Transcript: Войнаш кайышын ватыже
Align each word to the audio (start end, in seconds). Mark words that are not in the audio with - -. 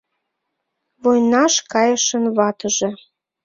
Войнаш 1.03 1.53
кайышын 1.71 2.25
ватыже 2.37 2.89